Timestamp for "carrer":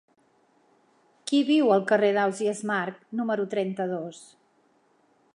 1.91-2.09